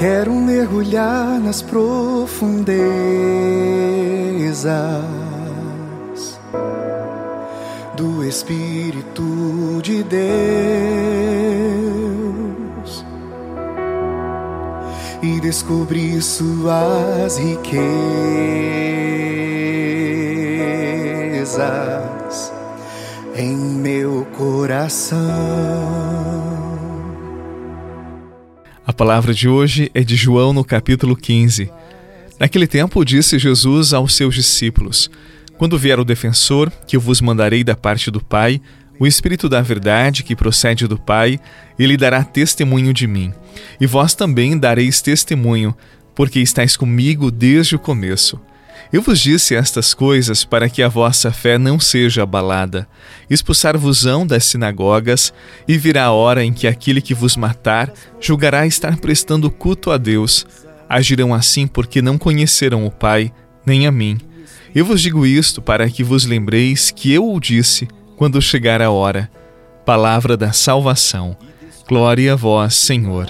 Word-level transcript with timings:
Quero 0.00 0.32
mergulhar 0.32 1.38
nas 1.40 1.60
profundezas 1.60 2.64
do 7.98 8.24
Espírito 8.24 9.78
de 9.82 10.02
Deus 10.02 10.24
e 15.20 15.38
descobrir 15.38 16.22
suas 16.22 17.36
riquezas 17.36 17.70
em 23.36 23.54
meu 23.54 24.26
coração. 24.34 25.20
Palavra 29.00 29.32
de 29.32 29.48
hoje 29.48 29.90
é 29.94 30.02
de 30.02 30.14
João 30.14 30.52
no 30.52 30.62
capítulo 30.62 31.16
15. 31.16 31.70
Naquele 32.38 32.66
tempo 32.66 33.02
disse 33.02 33.38
Jesus 33.38 33.94
aos 33.94 34.14
seus 34.14 34.34
discípulos: 34.34 35.10
Quando 35.56 35.78
vier 35.78 35.98
o 35.98 36.04
defensor, 36.04 36.70
que 36.86 36.96
eu 36.96 37.00
vos 37.00 37.22
mandarei 37.22 37.64
da 37.64 37.74
parte 37.74 38.10
do 38.10 38.22
Pai, 38.22 38.60
o 38.98 39.06
Espírito 39.06 39.48
da 39.48 39.62
Verdade, 39.62 40.22
que 40.22 40.36
procede 40.36 40.86
do 40.86 40.98
Pai, 40.98 41.40
ele 41.78 41.96
dará 41.96 42.22
testemunho 42.22 42.92
de 42.92 43.06
mim. 43.06 43.32
E 43.80 43.86
vós 43.86 44.14
também 44.14 44.58
dareis 44.58 45.00
testemunho, 45.00 45.74
porque 46.14 46.38
estáis 46.38 46.76
comigo 46.76 47.30
desde 47.30 47.76
o 47.76 47.78
começo. 47.78 48.38
Eu 48.92 49.02
vos 49.02 49.20
disse 49.20 49.54
estas 49.54 49.94
coisas 49.94 50.44
para 50.44 50.68
que 50.68 50.82
a 50.82 50.88
vossa 50.88 51.30
fé 51.30 51.56
não 51.58 51.78
seja 51.78 52.24
abalada. 52.24 52.88
Expulsar-vos-ão 53.28 54.26
das 54.26 54.44
sinagogas, 54.44 55.32
e 55.68 55.78
virá 55.78 56.06
a 56.06 56.12
hora 56.12 56.44
em 56.44 56.52
que 56.52 56.66
aquele 56.66 57.00
que 57.00 57.14
vos 57.14 57.36
matar 57.36 57.92
julgará 58.20 58.66
estar 58.66 58.96
prestando 58.96 59.48
culto 59.48 59.92
a 59.92 59.96
Deus. 59.96 60.44
Agirão 60.88 61.32
assim 61.32 61.68
porque 61.68 62.02
não 62.02 62.18
conheceram 62.18 62.84
o 62.84 62.90
Pai, 62.90 63.32
nem 63.64 63.86
a 63.86 63.92
mim. 63.92 64.18
Eu 64.74 64.84
vos 64.84 65.00
digo 65.00 65.24
isto 65.24 65.62
para 65.62 65.88
que 65.88 66.02
vos 66.02 66.24
lembreis 66.24 66.90
que 66.90 67.12
eu 67.12 67.32
o 67.32 67.38
disse 67.38 67.86
quando 68.16 68.42
chegar 68.42 68.82
a 68.82 68.90
hora. 68.90 69.30
Palavra 69.86 70.36
da 70.36 70.52
salvação. 70.52 71.36
Glória 71.88 72.32
a 72.32 72.36
vós, 72.36 72.74
Senhor 72.74 73.28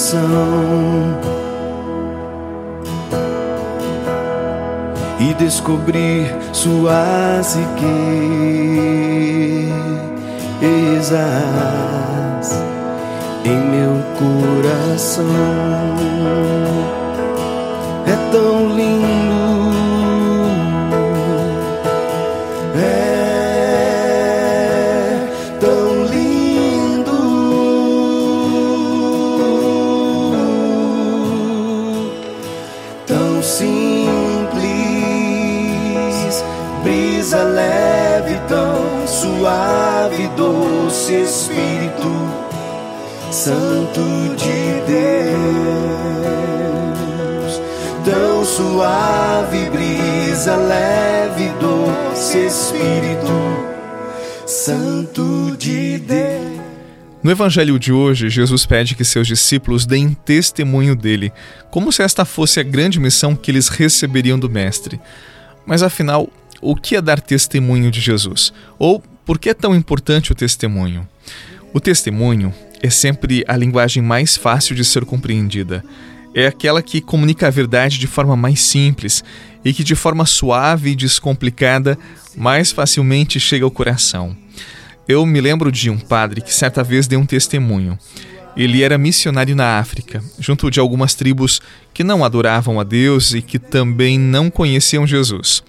coração 0.00 1.20
e 5.20 5.34
descobrir 5.34 6.34
suas 6.52 7.54
riquezas 7.54 8.00
em 13.44 13.58
meu 13.58 14.02
coração. 14.18 15.26
É 18.06 18.16
tão 18.32 18.74
lindo 18.74 19.29
brisa 37.30 37.44
leve, 37.44 38.40
tão 38.48 39.06
suave, 39.06 40.28
doce 40.36 41.22
Espírito 41.22 42.10
Santo 43.30 44.00
de 44.36 44.82
Deus. 44.86 45.60
Tão 48.04 48.44
suave, 48.44 49.70
brisa 49.70 50.56
leve, 50.56 51.52
doce 51.60 52.38
Espírito 52.46 53.30
Santo. 54.46 55.49
No 57.22 57.30
Evangelho 57.30 57.78
de 57.78 57.92
hoje, 57.92 58.30
Jesus 58.30 58.64
pede 58.64 58.94
que 58.94 59.04
seus 59.04 59.26
discípulos 59.26 59.84
deem 59.84 60.14
testemunho 60.14 60.96
dele, 60.96 61.30
como 61.70 61.92
se 61.92 62.02
esta 62.02 62.24
fosse 62.24 62.58
a 62.58 62.62
grande 62.62 62.98
missão 62.98 63.36
que 63.36 63.50
eles 63.50 63.68
receberiam 63.68 64.38
do 64.38 64.48
Mestre. 64.48 64.98
Mas 65.66 65.82
afinal, 65.82 66.30
o 66.62 66.74
que 66.74 66.96
é 66.96 67.02
dar 67.02 67.20
testemunho 67.20 67.90
de 67.90 68.00
Jesus? 68.00 68.54
Ou 68.78 69.04
por 69.26 69.38
que 69.38 69.50
é 69.50 69.54
tão 69.54 69.76
importante 69.76 70.32
o 70.32 70.34
testemunho? 70.34 71.06
O 71.74 71.78
testemunho 71.78 72.54
é 72.82 72.88
sempre 72.88 73.44
a 73.46 73.54
linguagem 73.54 74.02
mais 74.02 74.34
fácil 74.38 74.74
de 74.74 74.82
ser 74.82 75.04
compreendida. 75.04 75.84
É 76.34 76.46
aquela 76.46 76.80
que 76.80 77.02
comunica 77.02 77.48
a 77.48 77.50
verdade 77.50 77.98
de 77.98 78.06
forma 78.06 78.34
mais 78.34 78.62
simples 78.62 79.22
e 79.62 79.74
que, 79.74 79.84
de 79.84 79.94
forma 79.94 80.24
suave 80.24 80.92
e 80.92 80.96
descomplicada, 80.96 81.98
mais 82.34 82.72
facilmente 82.72 83.38
chega 83.38 83.66
ao 83.66 83.70
coração. 83.70 84.34
Eu 85.08 85.26
me 85.26 85.40
lembro 85.40 85.72
de 85.72 85.90
um 85.90 85.98
padre 85.98 86.40
que 86.40 86.52
certa 86.52 86.82
vez 86.84 87.06
deu 87.06 87.20
um 87.20 87.26
testemunho. 87.26 87.98
Ele 88.56 88.82
era 88.82 88.98
missionário 88.98 89.54
na 89.54 89.78
África, 89.78 90.22
junto 90.38 90.70
de 90.70 90.80
algumas 90.80 91.14
tribos 91.14 91.60
que 91.94 92.04
não 92.04 92.24
adoravam 92.24 92.80
a 92.80 92.84
Deus 92.84 93.32
e 93.32 93.42
que 93.42 93.58
também 93.58 94.18
não 94.18 94.50
conheciam 94.50 95.06
Jesus. 95.06 95.62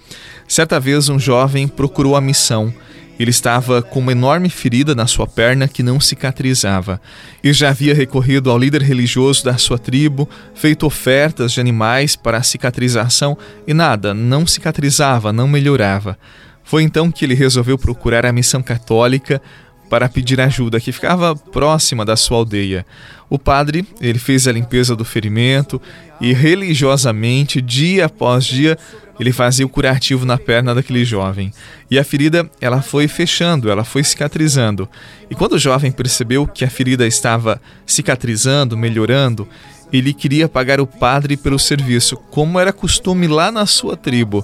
Certa 0.47 0.79
vez, 0.79 1.07
um 1.07 1.19
jovem 1.19 1.67
procurou 1.67 2.15
a 2.15 2.21
missão. 2.21 2.73
Ele 3.19 3.29
estava 3.29 3.81
com 3.83 3.99
uma 3.99 4.11
enorme 4.11 4.49
ferida 4.49 4.95
na 4.95 5.05
sua 5.05 5.27
perna 5.27 5.67
que 5.67 5.83
não 5.83 5.99
cicatrizava. 5.99 6.99
E 7.43 7.53
já 7.53 7.69
havia 7.69 7.93
recorrido 7.93 8.49
ao 8.49 8.57
líder 8.57 8.81
religioso 8.81 9.43
da 9.45 9.57
sua 9.57 9.77
tribo, 9.77 10.27
feito 10.55 10.85
ofertas 10.85 11.51
de 11.51 11.59
animais 11.61 12.15
para 12.15 12.37
a 12.37 12.43
cicatrização 12.43 13.37
e 13.67 13.73
nada, 13.73 14.13
não 14.13 14.47
cicatrizava, 14.47 15.31
não 15.31 15.47
melhorava. 15.47 16.17
Foi 16.63 16.83
então 16.83 17.11
que 17.11 17.25
ele 17.25 17.33
resolveu 17.33 17.77
procurar 17.77 18.25
a 18.25 18.31
missão 18.31 18.61
católica 18.61 19.41
para 19.89 20.07
pedir 20.07 20.39
ajuda, 20.39 20.79
que 20.79 20.93
ficava 20.93 21.35
próxima 21.35 22.05
da 22.05 22.15
sua 22.15 22.37
aldeia. 22.37 22.85
O 23.29 23.37
padre, 23.37 23.85
ele 23.99 24.19
fez 24.19 24.47
a 24.47 24.51
limpeza 24.51 24.95
do 24.95 25.03
ferimento 25.03 25.81
e 26.21 26.31
religiosamente, 26.31 27.61
dia 27.61 28.05
após 28.05 28.45
dia, 28.45 28.77
ele 29.19 29.33
fazia 29.33 29.65
o 29.65 29.69
curativo 29.69 30.25
na 30.25 30.37
perna 30.37 30.73
daquele 30.73 31.03
jovem. 31.03 31.51
E 31.89 31.99
a 31.99 32.03
ferida, 32.05 32.49
ela 32.61 32.81
foi 32.81 33.07
fechando, 33.07 33.69
ela 33.69 33.83
foi 33.83 34.03
cicatrizando. 34.03 34.87
E 35.29 35.35
quando 35.35 35.53
o 35.53 35.59
jovem 35.59 35.91
percebeu 35.91 36.47
que 36.47 36.63
a 36.63 36.69
ferida 36.69 37.05
estava 37.05 37.61
cicatrizando, 37.85 38.77
melhorando, 38.77 39.47
ele 39.91 40.13
queria 40.13 40.47
pagar 40.47 40.79
o 40.79 40.87
padre 40.87 41.35
pelo 41.35 41.59
serviço, 41.59 42.15
como 42.15 42.59
era 42.59 42.71
costume 42.71 43.27
lá 43.27 43.51
na 43.51 43.65
sua 43.65 43.97
tribo. 43.97 44.43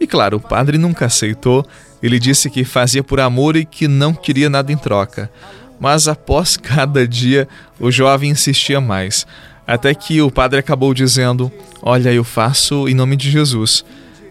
E 0.00 0.06
claro, 0.06 0.36
o 0.36 0.40
padre 0.40 0.78
nunca 0.78 1.06
aceitou. 1.06 1.66
Ele 2.02 2.18
disse 2.18 2.48
que 2.48 2.64
fazia 2.64 3.02
por 3.02 3.20
amor 3.20 3.56
e 3.56 3.64
que 3.64 3.88
não 3.88 4.14
queria 4.14 4.48
nada 4.48 4.72
em 4.72 4.76
troca. 4.76 5.30
Mas 5.80 6.08
após 6.08 6.56
cada 6.58 7.06
dia, 7.06 7.48
o 7.78 7.90
jovem 7.90 8.30
insistia 8.30 8.80
mais. 8.80 9.26
Até 9.66 9.94
que 9.94 10.22
o 10.22 10.30
padre 10.30 10.58
acabou 10.58 10.94
dizendo: 10.94 11.52
Olha, 11.82 12.12
eu 12.12 12.24
faço 12.24 12.88
em 12.88 12.94
nome 12.94 13.16
de 13.16 13.30
Jesus. 13.30 13.84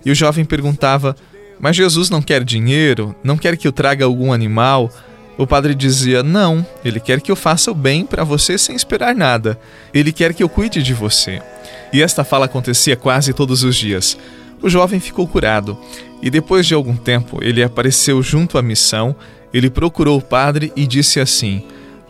E 0.04 0.12
o 0.12 0.16
jovem 0.16 0.46
perguntava: 0.46 1.16
Mas 1.60 1.76
Jesus 1.76 2.10
não 2.10 2.22
quer 2.22 2.44
dinheiro? 2.44 3.16
Não 3.24 3.38
quer 3.38 3.56
que 3.58 3.68
eu 3.68 3.72
traga 3.72 4.06
algum 4.06 4.34
animal? 4.34 4.92
O 5.38 5.46
padre 5.46 5.76
dizia: 5.76 6.24
Não, 6.24 6.66
ele 6.84 7.00
quer 7.00 7.22
que 7.22 7.32
eu 7.32 7.36
faça 7.36 7.70
o 7.70 7.76
bem 7.76 8.06
para 8.06 8.24
você 8.24 8.58
sem 8.58 8.76
esperar 8.76 9.14
nada. 9.14 9.60
Ele 9.94 10.12
quer 10.12 10.34
que 10.34 10.42
eu 10.42 10.50
cuide 10.50 10.82
de 10.82 10.94
você. 10.94 11.42
E 11.94 12.02
esta 12.02 12.24
fala 12.24 12.46
acontecia 12.46 12.96
quase 12.96 13.34
todos 13.34 13.64
os 13.64 13.76
dias. 13.76 14.18
O 14.62 14.70
jovem 14.70 15.00
ficou 15.00 15.28
curado 15.28 15.78
e 16.22 16.30
depois 16.30 16.66
de 16.66 16.74
algum 16.74 16.96
tempo 16.96 17.40
ele 17.42 17.64
apareceu 17.64 18.22
junto 18.22 18.58
à 18.58 18.62
missão. 18.62 19.16
Ele 19.54 19.70
procurou 19.70 20.18
o 20.18 20.22
padre 20.22 20.72
e 20.76 20.86
disse 20.86 21.20
assim: 21.20 21.64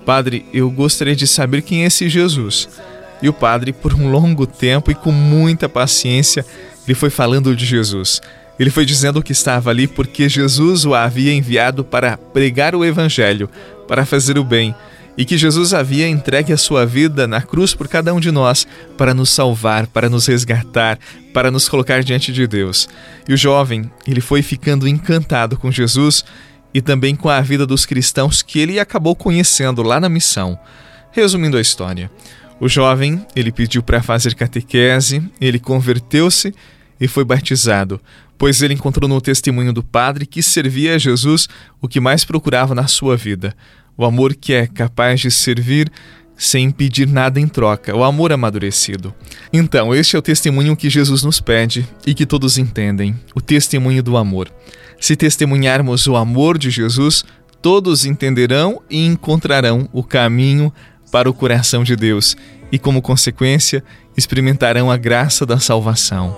Padre, 0.06 0.46
eu 0.54 0.70
gostaria 0.72 1.16
de 1.16 1.28
saber 1.28 1.62
quem 1.62 1.84
é 1.84 1.88
esse 1.88 2.08
Jesus. 2.10 2.70
E 3.22 3.28
o 3.28 3.34
padre, 3.34 3.74
por 3.74 3.94
um 3.94 4.10
longo 4.10 4.46
tempo 4.46 4.92
e 4.92 4.96
com 4.96 5.12
muita 5.12 5.68
paciência, 5.68 6.46
ele 6.86 6.96
foi 6.96 7.10
falando 7.10 7.56
de 7.56 7.66
Jesus. 7.66 8.22
Ele 8.60 8.70
foi 8.70 8.86
dizendo 8.86 9.22
que 9.22 9.32
estava 9.32 9.70
ali 9.70 9.88
porque 9.88 10.28
Jesus 10.28 10.86
o 10.86 10.96
havia 10.96 11.34
enviado 11.34 11.84
para 11.84 12.18
pregar 12.18 12.76
o 12.76 12.84
Evangelho, 12.84 13.50
para 13.88 14.06
fazer 14.06 14.38
o 14.38 14.44
bem, 14.44 14.74
e 15.18 15.26
que 15.26 15.38
Jesus 15.38 15.74
havia 15.74 16.08
entregue 16.08 16.54
a 16.54 16.58
sua 16.58 16.86
vida 16.86 17.26
na 17.28 17.42
cruz 17.42 17.74
por 17.74 17.88
cada 17.88 18.14
um 18.14 18.20
de 18.20 18.32
nós, 18.32 18.68
para 18.98 19.14
nos 19.14 19.32
salvar, 19.32 19.88
para 19.88 20.10
nos 20.10 20.28
resgatar, 20.28 21.00
para 21.34 21.50
nos 21.50 21.68
colocar 21.68 22.04
diante 22.04 22.32
de 22.32 22.46
Deus. 22.46 22.88
E 23.28 23.34
o 23.34 23.38
jovem, 23.38 23.90
ele 24.06 24.22
foi 24.22 24.44
ficando 24.44 24.88
encantado 24.88 25.58
com 25.58 25.72
Jesus 25.72 26.24
e 26.72 26.82
também 26.82 27.16
com 27.16 27.30
a 27.30 27.42
vida 27.42 27.66
dos 27.66 27.86
cristãos 27.86 28.44
que 28.44 28.60
ele 28.60 28.80
acabou 28.80 29.16
conhecendo 29.16 29.82
lá 29.82 30.00
na 30.00 30.08
missão. 30.08 30.60
Resumindo 31.12 31.58
a 31.58 31.62
história, 31.62 32.12
o 32.60 32.70
jovem, 32.70 33.26
ele 33.36 33.52
pediu 33.52 33.82
para 33.82 34.04
fazer 34.04 34.36
catequese, 34.36 35.24
ele 35.42 35.60
converteu-se 35.60 36.54
e 37.00 37.08
foi 37.08 37.24
batizado. 37.24 38.00
pois 38.38 38.62
ele 38.62 38.76
encontrou 38.76 39.10
no 39.10 39.20
testemunho 39.20 39.74
do 39.74 39.82
Padre 39.82 40.28
que 40.28 40.44
servia 40.44 40.94
a 40.94 40.98
Jesus 41.00 41.50
o 41.82 41.88
que 41.88 42.00
mais 42.00 42.24
procurava 42.24 42.76
na 42.76 42.86
sua 42.86 43.18
vida: 43.18 43.56
o 43.98 44.06
amor 44.06 44.36
que 44.36 44.54
é 44.54 44.68
capaz 44.68 45.20
de 45.20 45.32
servir 45.32 45.92
sem 46.38 46.70
pedir 46.70 47.08
nada 47.08 47.40
em 47.40 47.48
troca, 47.48 47.96
o 47.96 48.04
amor 48.04 48.32
amadurecido. 48.32 49.14
Então, 49.52 49.94
este 49.94 50.16
é 50.16 50.20
o 50.20 50.22
testemunho 50.22 50.76
que 50.76 50.90
Jesus 50.90 51.24
nos 51.24 51.42
pede 51.42 51.88
e 52.06 52.14
que 52.14 52.26
todos 52.26 52.60
entendem: 52.60 53.16
o 53.36 53.42
testemunho 53.42 54.04
do 54.04 54.16
amor. 54.16 54.50
Se 55.00 55.16
testemunharmos 55.16 56.06
o 56.08 56.16
amor 56.16 56.58
de 56.58 56.70
Jesus, 56.70 57.24
todos 57.62 58.06
entenderão 58.06 58.82
e 58.90 59.06
encontrarão 59.06 59.90
o 59.92 60.04
caminho 60.04 60.72
para 61.12 61.30
o 61.30 61.34
coração 61.34 61.84
de 61.84 61.96
Deus 61.96 62.38
e, 62.72 62.78
como 62.78 63.02
consequência, 63.02 63.84
experimentarão 64.16 64.92
a 64.92 64.98
graça 64.98 65.46
da 65.46 65.60
salvação. 65.60 66.36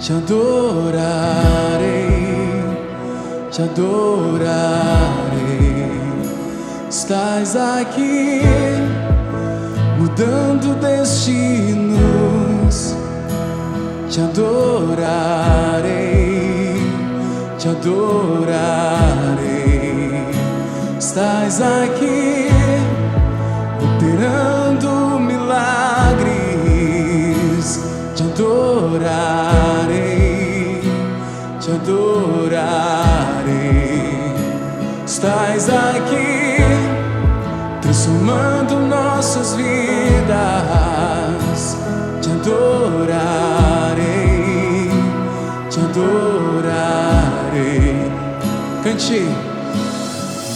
Te 0.00 0.12
adorarei, 0.12 1.84
te 3.50 3.62
adorarei. 3.62 5.03
Estás 6.96 7.56
aqui 7.56 8.40
mudando 9.98 10.76
destinos. 10.76 11.96
Te 14.08 14.20
adorarei, 14.20 15.90
te 17.58 17.68
adorarei. 17.68 18.54
Estás 20.96 21.60
aqui 21.60 22.46
operando 23.82 24.53
vidas. 40.04 41.76
Te 42.20 42.30
adorarei, 42.30 43.30
te 45.70 45.80
adorarei. 45.80 47.24
Cante. 48.82 49.22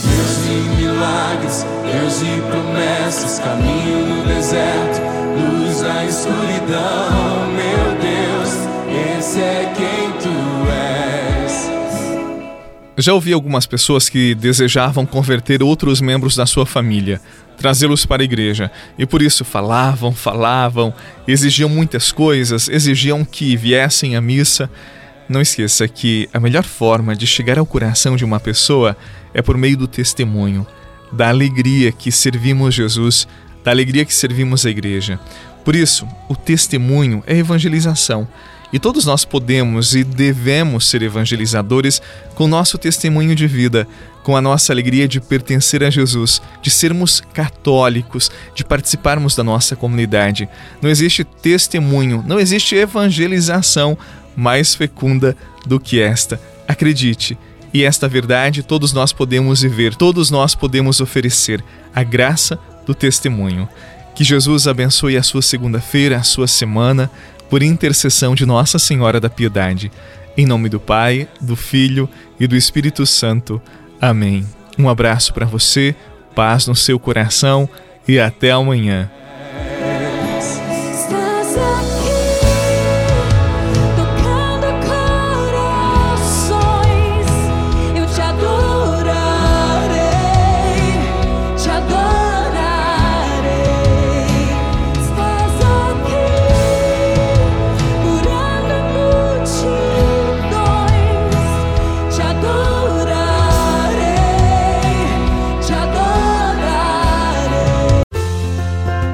Deus 0.04 0.32
de 0.44 0.56
milagres, 0.76 1.66
Deus 1.84 2.20
de 2.20 2.40
promessas, 2.42 3.38
caminho 3.40 3.98
no 4.06 4.24
deserto, 4.26 5.00
luz 5.36 5.82
na 5.82 6.04
escuridão, 6.04 7.48
meu 7.52 7.84
Deus, 8.00 8.52
esse 9.18 9.40
é 9.40 9.72
quem 9.76 10.12
tu 10.20 10.36
és. 10.70 11.70
Já 12.96 13.12
ouvi 13.12 13.32
algumas 13.32 13.66
pessoas 13.66 14.08
que 14.08 14.34
desejavam 14.34 15.04
converter 15.06 15.62
outros 15.62 16.00
membros 16.00 16.34
da 16.36 16.46
sua 16.46 16.66
família, 16.66 17.20
trazê-los 17.58 18.06
para 18.06 18.22
a 18.22 18.24
igreja, 18.24 18.70
e 18.96 19.04
por 19.04 19.20
isso 19.20 19.44
falavam, 19.44 20.12
falavam, 20.12 20.94
exigiam 21.26 21.68
muitas 21.68 22.12
coisas, 22.12 22.68
exigiam 22.68 23.24
que 23.24 23.56
viessem 23.56 24.16
à 24.16 24.20
missa. 24.20 24.70
Não 25.28 25.42
esqueça 25.42 25.86
que 25.86 26.28
a 26.32 26.40
melhor 26.40 26.64
forma 26.64 27.14
de 27.14 27.26
chegar 27.26 27.58
ao 27.58 27.66
coração 27.66 28.16
de 28.16 28.24
uma 28.24 28.40
pessoa 28.40 28.96
é 29.34 29.42
por 29.42 29.58
meio 29.58 29.76
do 29.76 29.86
testemunho, 29.86 30.66
da 31.12 31.28
alegria 31.28 31.92
que 31.92 32.10
servimos 32.10 32.74
Jesus, 32.74 33.26
da 33.62 33.70
alegria 33.70 34.04
que 34.04 34.14
servimos 34.14 34.64
a 34.64 34.70
igreja. 34.70 35.20
Por 35.64 35.74
isso, 35.74 36.08
o 36.28 36.36
testemunho 36.36 37.22
é 37.26 37.36
evangelização. 37.36 38.26
E 38.72 38.78
todos 38.78 39.04
nós 39.04 39.24
podemos 39.24 39.94
e 39.94 40.04
devemos 40.04 40.88
ser 40.88 41.02
evangelizadores 41.02 42.00
com 42.34 42.46
nosso 42.46 42.76
testemunho 42.76 43.34
de 43.34 43.46
vida, 43.46 43.88
com 44.28 44.36
a 44.36 44.42
nossa 44.42 44.74
alegria 44.74 45.08
de 45.08 45.22
pertencer 45.22 45.82
a 45.82 45.88
Jesus, 45.88 46.42
de 46.60 46.70
sermos 46.70 47.22
católicos, 47.32 48.30
de 48.54 48.62
participarmos 48.62 49.34
da 49.34 49.42
nossa 49.42 49.74
comunidade. 49.74 50.46
Não 50.82 50.90
existe 50.90 51.24
testemunho, 51.24 52.22
não 52.26 52.38
existe 52.38 52.74
evangelização 52.74 53.96
mais 54.36 54.74
fecunda 54.74 55.34
do 55.64 55.80
que 55.80 55.98
esta. 55.98 56.38
Acredite, 56.68 57.38
e 57.72 57.84
esta 57.84 58.06
verdade 58.06 58.62
todos 58.62 58.92
nós 58.92 59.14
podemos 59.14 59.62
viver, 59.62 59.94
todos 59.94 60.30
nós 60.30 60.54
podemos 60.54 61.00
oferecer 61.00 61.64
a 61.94 62.02
graça 62.02 62.58
do 62.84 62.94
testemunho. 62.94 63.66
Que 64.14 64.24
Jesus 64.24 64.68
abençoe 64.68 65.16
a 65.16 65.22
sua 65.22 65.40
segunda-feira, 65.40 66.18
a 66.18 66.22
sua 66.22 66.46
semana, 66.46 67.10
por 67.48 67.62
intercessão 67.62 68.34
de 68.34 68.44
Nossa 68.44 68.78
Senhora 68.78 69.18
da 69.18 69.30
Piedade. 69.30 69.90
Em 70.36 70.44
nome 70.44 70.68
do 70.68 70.78
Pai, 70.78 71.26
do 71.40 71.56
Filho 71.56 72.06
e 72.38 72.46
do 72.46 72.54
Espírito 72.54 73.06
Santo. 73.06 73.58
Amém. 74.00 74.46
Um 74.78 74.88
abraço 74.88 75.34
para 75.34 75.46
você, 75.46 75.94
paz 76.34 76.66
no 76.66 76.74
seu 76.74 76.98
coração 76.98 77.68
e 78.06 78.18
até 78.18 78.52
amanhã. 78.52 79.10